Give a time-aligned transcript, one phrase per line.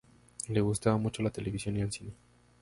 [0.49, 2.13] Le gustaba mucho la televisión y el cine.